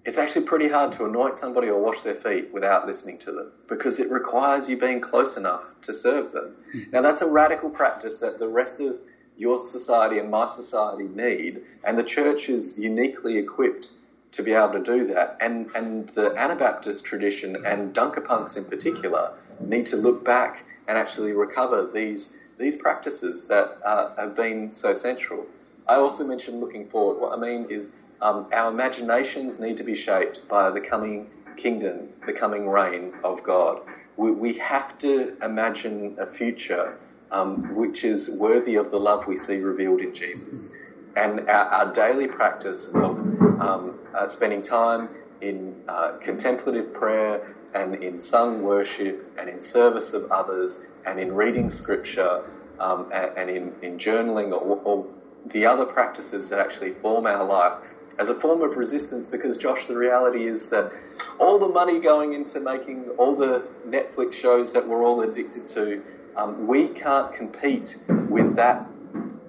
[0.05, 3.51] It's actually pretty hard to anoint somebody or wash their feet without listening to them
[3.67, 6.55] because it requires you being close enough to serve them.
[6.75, 6.91] Mm-hmm.
[6.91, 8.97] Now, that's a radical practice that the rest of
[9.35, 13.91] your society and my society need, and the church is uniquely equipped
[14.35, 15.37] to be able to do that.
[15.39, 21.31] And, and the Anabaptist tradition and Dunkerpunks in particular need to look back and actually
[21.31, 25.47] recover these, these practices that uh, have been so central.
[25.87, 27.19] I also mentioned looking forward.
[27.19, 32.09] What I mean is um, our imaginations need to be shaped by the coming kingdom,
[32.25, 33.79] the coming reign of God.
[34.17, 36.97] We, we have to imagine a future
[37.31, 40.67] um, which is worthy of the love we see revealed in Jesus.
[41.15, 43.19] And our, our daily practice of
[43.59, 45.09] um, uh, spending time
[45.41, 51.33] in uh, contemplative prayer and in sung worship and in service of others and in
[51.33, 52.43] reading scripture
[52.79, 55.05] um, and, and, in, in journaling or, or
[55.45, 57.73] the other practices that actually form our life
[58.17, 59.27] as a form of resistance.
[59.27, 60.91] Because Josh the reality is that
[61.39, 66.01] all the money going into making all the Netflix shows that we're all addicted to
[66.35, 67.97] um, we can't compete
[68.29, 68.85] with that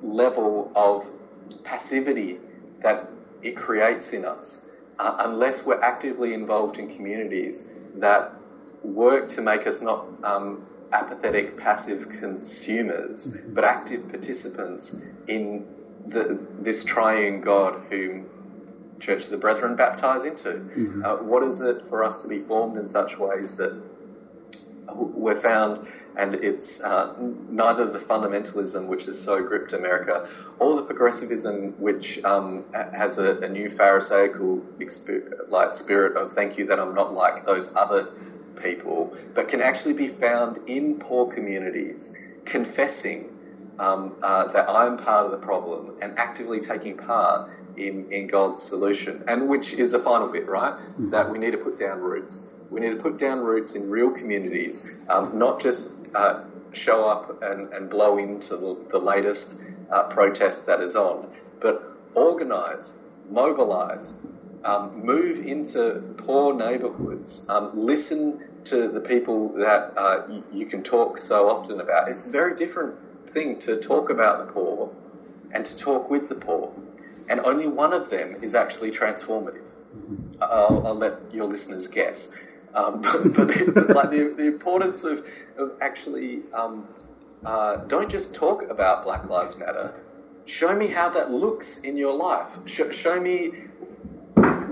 [0.02, 1.10] level of
[1.64, 2.38] passivity
[2.80, 3.10] that
[3.42, 4.66] it creates in us
[4.98, 8.32] uh, unless we're actively involved in communities that
[8.82, 13.54] work to make us not um, apathetic, passive consumers, mm-hmm.
[13.54, 15.66] but active participants in
[16.06, 18.28] the, this triune God whom
[19.00, 20.48] Church of the Brethren baptize into.
[20.48, 21.04] Mm-hmm.
[21.04, 23.78] Uh, what is it for us to be formed in such ways that
[24.96, 30.28] we're found, and it's uh, neither the fundamentalism which has so gripped America,
[30.58, 34.62] or the progressivism which um, has a, a, new Pharisaical
[35.48, 38.08] like spirit of thank you that I'm not like those other
[38.62, 43.32] people, but can actually be found in poor communities, confessing
[43.78, 48.62] um, uh, that I'm part of the problem and actively taking part in, in God's
[48.62, 50.72] solution, and which is the final bit, right?
[50.72, 51.10] Mm-hmm.
[51.10, 52.48] That we need to put down roots.
[52.70, 57.42] We need to put down roots in real communities, um, not just uh, show up
[57.42, 62.98] and, and blow into the, the latest uh, protest that is on, but organise,
[63.30, 64.20] mobilise,
[64.64, 70.82] um, move into poor neighbourhoods, um, listen to the people that uh, you, you can
[70.82, 72.08] talk so often about.
[72.08, 72.96] It's a very different
[73.30, 74.92] thing to talk about the poor
[75.52, 76.72] and to talk with the poor.
[77.28, 79.66] And only one of them is actually transformative.
[80.40, 82.32] I'll, I'll let your listeners guess.
[82.76, 83.34] Um, but,
[83.74, 85.22] but like the, the importance of,
[85.56, 86.86] of actually um,
[87.44, 90.04] uh, don't just talk about Black Lives Matter.
[90.44, 92.58] Show me how that looks in your life.
[92.66, 93.54] Sh- show me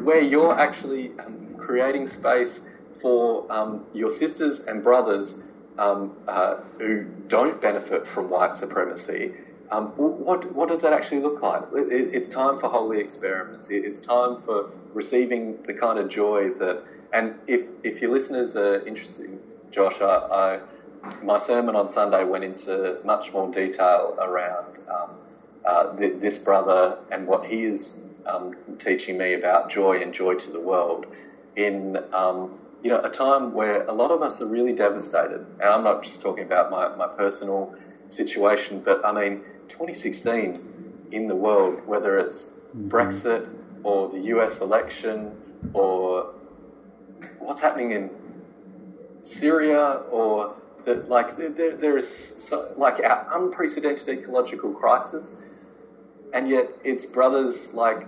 [0.05, 2.69] where you're actually um, creating space
[3.01, 5.43] for um, your sisters and brothers
[5.79, 9.33] um, uh, who don't benefit from white supremacy.
[9.75, 11.63] Um, what, what does that actually look like?
[11.75, 13.71] It, it's time for holy experiments.
[13.71, 16.79] It's time for receiving the kind of joy that
[17.13, 19.41] and if, if your listeners are interested,
[19.73, 20.61] Josh, I, I,
[21.23, 25.19] my sermon on Sunday went into much more detail around um,
[25.65, 30.35] uh, th- this brother and what he is um, teaching me about joy and joy
[30.35, 31.07] to the world
[31.57, 32.51] in um,
[32.83, 35.45] you know a time where a lot of us are really devastated.
[35.61, 37.73] And I'm not just talking about my, my personal
[38.09, 42.89] situation, but I mean 2016 in the world, whether it's mm-hmm.
[42.89, 43.49] Brexit
[43.83, 45.37] or the US election
[45.73, 46.35] or
[47.39, 48.11] what's happening in
[49.23, 55.35] Syria or that like there, there is so, like our unprecedented ecological crisis,
[56.33, 58.07] and yet it's brothers like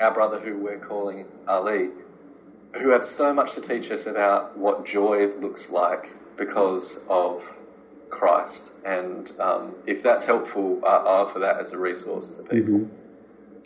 [0.00, 1.90] our brother who we're calling Ali,
[2.74, 7.57] who have so much to teach us about what joy looks like because of
[8.10, 8.74] Christ.
[8.84, 12.80] And um, if that's helpful, I offer that as a resource to people.
[12.80, 12.94] Mm-hmm.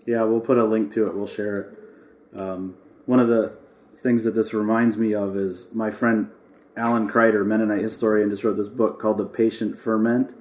[0.07, 1.15] Yeah, we'll put a link to it.
[1.15, 2.41] We'll share it.
[2.41, 2.77] Um,
[3.07, 3.57] one of the
[4.03, 6.31] things that this reminds me of is my friend
[6.77, 10.35] Alan Kreider, Mennonite historian, just wrote this book called The Patient Ferment.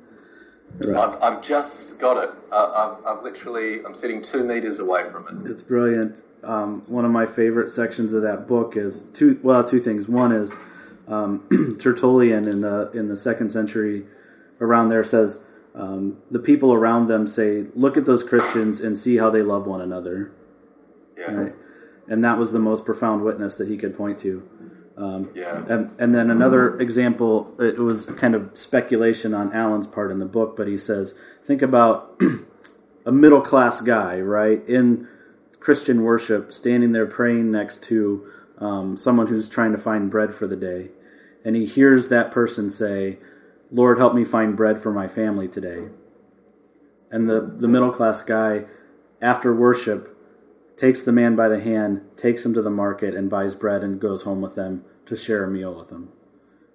[0.88, 0.97] Right.
[0.97, 2.30] I've, I've just got it.
[2.51, 5.51] Uh, I've, I've literally, I'm sitting two meters away from it.
[5.51, 6.23] It's brilliant.
[6.43, 9.39] Um, one of my favorite sections of that book is two.
[9.43, 10.07] Well, two things.
[10.07, 10.55] One is
[11.12, 14.05] um, Tertullian in the in the second century,
[14.59, 15.43] around there says
[15.76, 19.68] um, the people around them say, "Look at those Christians and see how they love
[19.68, 20.32] one another."
[21.18, 21.32] Yeah.
[21.32, 21.53] Right?
[22.12, 24.47] and that was the most profound witness that he could point to.
[24.97, 25.64] Um, yeah.
[25.70, 30.26] And, and then another example, it was kind of speculation on Alan's part in the
[30.26, 32.22] book, but he says, think about
[33.05, 35.07] a middle class guy, right, in
[35.62, 40.47] Christian worship, standing there praying next to um, someone who's trying to find bread for
[40.47, 40.89] the day.
[41.43, 43.17] And he hears that person say,
[43.71, 45.89] Lord, help me find bread for my family today.
[47.09, 48.65] And the, the middle class guy,
[49.21, 50.17] after worship,
[50.77, 53.99] takes the man by the hand, takes him to the market, and buys bread and
[53.99, 56.09] goes home with them to share a meal with them.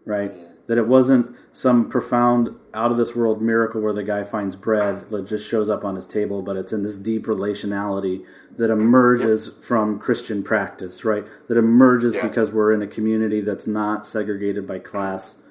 [0.04, 0.32] Right?
[0.66, 5.08] That it wasn't some profound, out of this world miracle where the guy finds bread
[5.10, 8.24] that just shows up on his table, but it's in this deep relationality
[8.56, 11.24] that emerges from Christian practice, right?
[11.48, 12.26] That emerges yeah.
[12.26, 15.42] because we're in a community that's not segregated by class,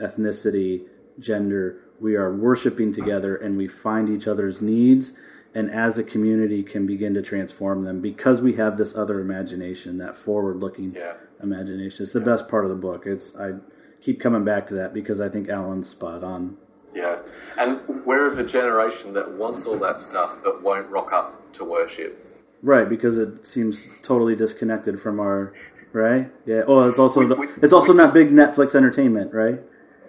[0.00, 0.86] ethnicity,
[1.18, 1.80] gender.
[2.00, 5.18] We are worshiping together and we find each other's needs
[5.54, 9.98] and as a community can begin to transform them because we have this other imagination,
[9.98, 11.14] that forward looking yeah.
[11.42, 12.04] imagination.
[12.04, 13.04] It's the best part of the book.
[13.04, 13.54] It's I
[14.00, 16.56] keep coming back to that because I think Alan's spot on.
[16.94, 17.20] Yeah,
[17.58, 21.64] and we're of a generation that wants all that stuff but won't rock up to
[21.64, 22.26] worship.
[22.62, 25.52] Right, because it seems totally disconnected from our
[25.92, 26.30] right.
[26.46, 26.62] Yeah.
[26.66, 29.60] Oh, it's also which, it's also not is, big Netflix entertainment, right?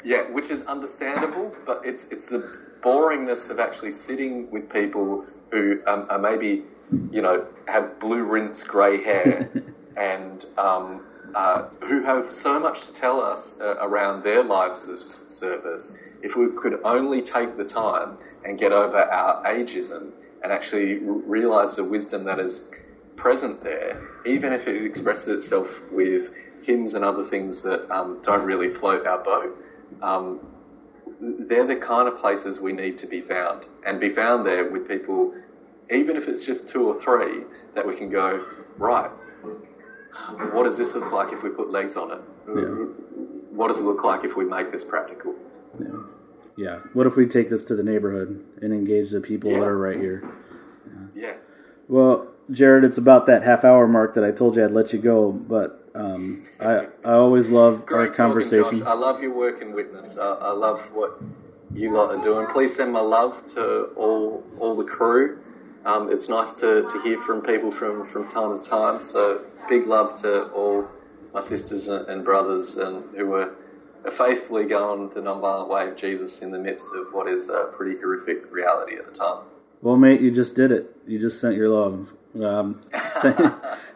[0.04, 2.40] Yeah, which is understandable, but it's it's the
[2.82, 6.64] boringness of actually sitting with people who um, are maybe
[7.12, 9.50] you know have blue rinse grey hair
[9.98, 11.06] and um,
[11.36, 15.96] uh, who have so much to tell us uh, around their lives of service.
[16.22, 20.12] If we could only take the time and get over our ageism
[20.44, 22.70] and actually realize the wisdom that is
[23.16, 26.30] present there, even if it expresses itself with
[26.64, 29.56] hymns and other things that um, don't really float our boat,
[30.02, 30.40] um,
[31.20, 34.88] they're the kind of places we need to be found and be found there with
[34.88, 35.32] people,
[35.92, 38.44] even if it's just two or three, that we can go,
[38.78, 39.10] right,
[40.52, 42.22] what does this look like if we put legs on it?
[42.48, 42.86] Yeah.
[43.52, 45.36] What does it look like if we make this practical?
[45.80, 45.88] Yeah.
[46.58, 46.80] Yeah.
[46.94, 49.60] What if we take this to the neighborhood and engage the people yeah.
[49.60, 50.30] that are right here?
[51.16, 51.36] Yeah.
[51.88, 55.00] Well, Jared, it's about that half hour mark that I told you I'd let you
[55.00, 58.64] go, but um, I I always love Great our conversation.
[58.64, 58.88] Talking, Josh.
[58.88, 60.18] I love your work and Witness.
[60.18, 61.22] I, I love what
[61.74, 62.48] you lot are doing.
[62.48, 65.40] Please send my love to all all the crew.
[65.84, 69.02] Um, it's nice to, to hear from people from, from time to time.
[69.02, 70.88] So big love to all
[71.34, 73.56] my sisters and brothers and who were
[74.12, 78.00] faithfully going the nonviolent way of Jesus in the midst of what is a pretty
[78.00, 79.44] horrific reality at the time.
[79.82, 80.96] Well, mate, you just did it.
[81.08, 82.12] You just sent your love.
[82.42, 82.80] Um,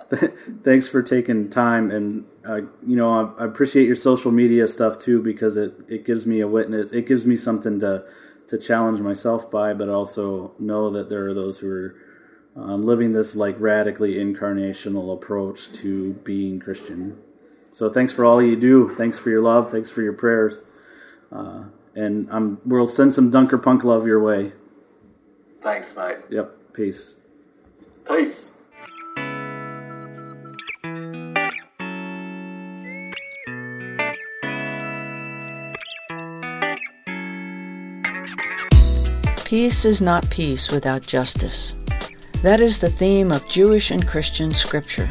[0.10, 0.32] th-
[0.64, 5.00] thanks for taking time, and uh, you know I, I, appreciate your social media stuff
[5.00, 6.92] too because it, it gives me a witness.
[6.92, 8.04] It gives me something to
[8.48, 11.96] to challenge myself by, but also know that there are those who are
[12.56, 17.22] um, living this like radically incarnational approach to being Christian.
[17.72, 18.90] So thanks for all you do.
[18.96, 19.70] Thanks for your love.
[19.70, 20.64] Thanks for your prayers.
[21.32, 24.54] Uh, and I'm, we'll send some Dunker Punk love your way.
[25.62, 26.18] Thanks, mate.
[26.30, 26.74] Yep.
[26.74, 27.16] Peace.
[28.08, 28.56] Peace.
[39.44, 41.76] Peace is not peace without justice.
[42.46, 45.10] That is the theme of Jewish and Christian scripture.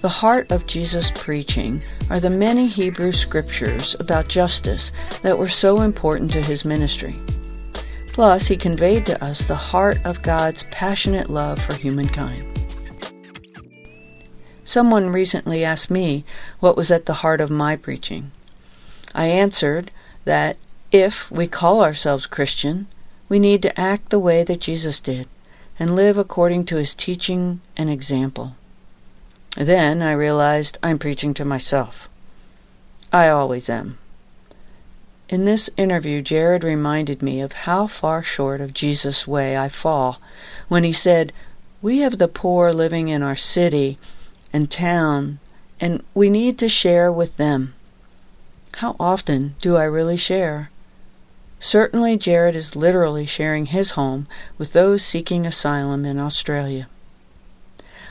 [0.00, 5.82] The heart of Jesus' preaching are the many Hebrew scriptures about justice that were so
[5.82, 7.20] important to his ministry.
[8.14, 12.46] Plus, he conveyed to us the heart of God's passionate love for humankind.
[14.64, 16.24] Someone recently asked me
[16.60, 18.32] what was at the heart of my preaching.
[19.14, 19.90] I answered
[20.24, 20.56] that
[20.90, 22.86] if we call ourselves Christian,
[23.28, 25.28] we need to act the way that Jesus did
[25.78, 28.56] and live according to his teaching and example.
[29.56, 32.08] Then I realized I'm preaching to myself.
[33.12, 33.98] I always am.
[35.28, 40.20] In this interview, Jared reminded me of how far short of Jesus' way I fall
[40.68, 41.32] when he said,
[41.80, 43.98] We have the poor living in our city
[44.52, 45.38] and town,
[45.80, 47.74] and we need to share with them.
[48.76, 50.70] How often do I really share?
[51.64, 54.26] Certainly, Jared is literally sharing his home
[54.58, 56.88] with those seeking asylum in Australia.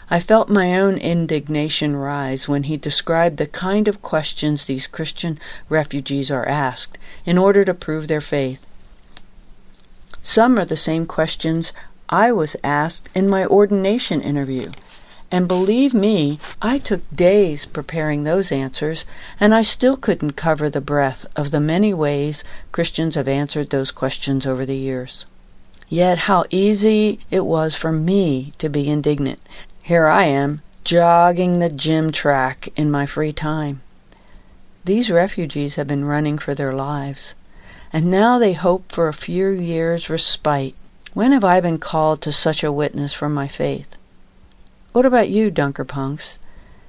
[0.10, 5.38] I felt my own indignation rise when he described the kind of questions these Christian
[5.68, 8.66] refugees are asked in order to prove their faith.
[10.22, 11.74] Some are the same questions
[12.08, 14.72] I was asked in my ordination interview
[15.32, 19.06] and believe me, I took days preparing those answers,
[19.40, 23.92] and I still couldn't cover the breadth of the many ways Christians have answered those
[23.92, 25.26] questions over the years.
[25.88, 29.40] Yet how easy it was for me to be indignant.
[29.82, 33.82] Here I am, jogging the gym track in my free time.
[34.84, 37.36] These refugees have been running for their lives,
[37.94, 40.76] and now they hope for a few years' respite.
[41.14, 43.98] When have I been called to such a witness for my faith?
[44.94, 46.38] What about you, Dunker Punks?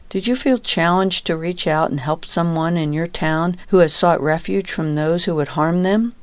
[0.08, 3.94] Did you feel challenged to reach out and help someone in your town who has
[3.94, 6.16] sought refuge from those who would harm them?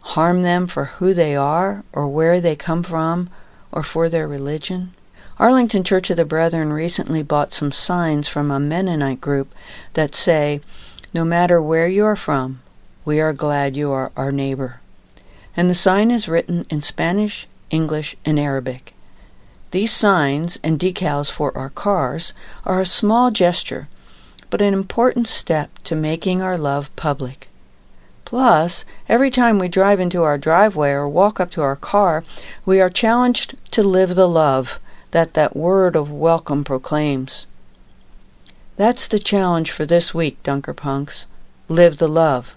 [0.00, 3.30] Harm them for who they are, or where they come from,
[3.72, 4.92] or for their religion?
[5.38, 9.54] Arlington Church of the Brethren recently bought some signs from a Mennonite group
[9.94, 10.60] that say,
[11.14, 12.60] No matter where you are from,
[13.06, 14.80] we are glad you are our neighbor.
[15.56, 18.92] And the sign is written in Spanish, English, and Arabic.
[19.70, 23.88] These signs and decals for our cars are a small gesture,
[24.50, 27.48] but an important step to making our love public.
[28.24, 32.24] Plus, every time we drive into our driveway or walk up to our car,
[32.64, 34.80] we are challenged to live the love
[35.12, 37.46] that that word of welcome proclaims.
[38.76, 41.26] That's the challenge for this week, Dunkerpunks.
[41.68, 42.56] Live the love.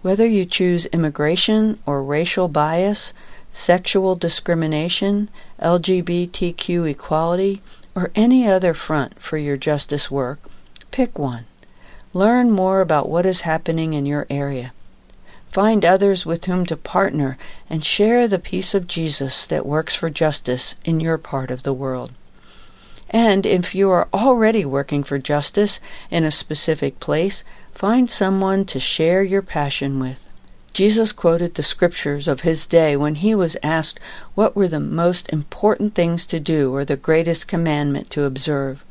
[0.00, 3.12] Whether you choose immigration or racial bias,
[3.52, 5.28] sexual discrimination,
[5.62, 7.62] LGBTQ equality,
[7.94, 10.40] or any other front for your justice work,
[10.90, 11.44] pick one.
[12.12, 14.72] Learn more about what is happening in your area.
[15.50, 17.36] Find others with whom to partner
[17.68, 21.74] and share the peace of Jesus that works for justice in your part of the
[21.74, 22.12] world.
[23.10, 25.78] And if you are already working for justice
[26.10, 30.26] in a specific place, find someone to share your passion with.
[30.72, 34.00] Jesus quoted the scriptures of his day when he was asked
[34.34, 38.82] what were the most important things to do or the greatest commandment to observe.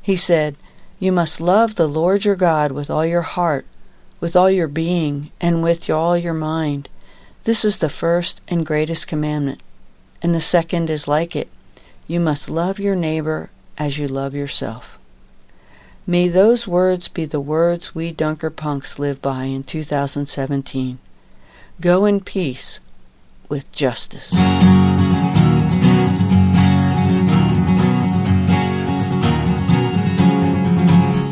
[0.00, 0.56] He said,
[0.98, 3.66] You must love the Lord your God with all your heart,
[4.20, 6.88] with all your being, and with all your mind.
[7.44, 9.62] This is the first and greatest commandment.
[10.22, 11.48] And the second is like it
[12.06, 14.98] you must love your neighbor as you love yourself.
[16.04, 20.98] May those words be the words we Dunker Punks live by in 2017.
[21.80, 22.80] Go in peace
[23.48, 24.30] with justice.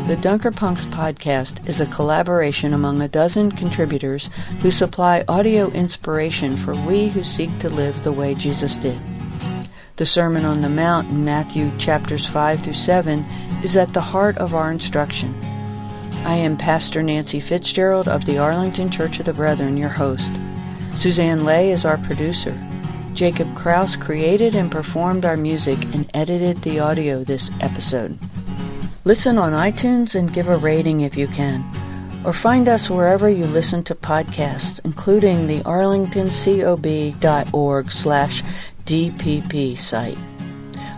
[0.07, 4.29] The Dunker Punks podcast is a collaboration among a dozen contributors
[4.61, 9.01] who supply audio inspiration for we who seek to live the way Jesus did.
[9.97, 13.25] The Sermon on the Mount in Matthew chapters 5 through 7
[13.63, 15.35] is at the heart of our instruction.
[16.25, 20.33] I am Pastor Nancy Fitzgerald of the Arlington Church of the Brethren, your host.
[20.95, 22.57] Suzanne Lay is our producer.
[23.13, 28.17] Jacob Kraus created and performed our music and edited the audio this episode.
[29.03, 31.63] Listen on iTunes and give a rating if you can.
[32.23, 38.43] Or find us wherever you listen to podcasts, including the arlingtoncob.org slash
[38.85, 40.17] DPP site.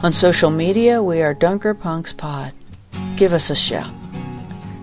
[0.03, 2.51] On social media, we are Dunker Punks Pod.
[3.15, 3.89] Give us a shout.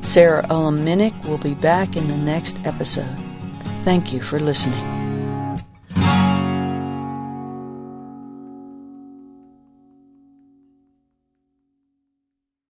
[0.00, 0.82] Sarah Ullum
[1.28, 3.18] will be back in the next episode.
[3.84, 4.99] Thank you for listening.